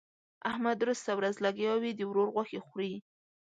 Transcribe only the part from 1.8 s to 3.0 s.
د ورور غوښې خوري.